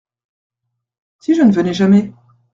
Si 1.19 1.35
je 1.35 1.43
ne 1.43 1.51
venais 1.51 1.75
jamais? 1.75 2.11